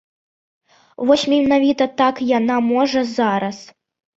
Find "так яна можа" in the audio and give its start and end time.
2.03-3.07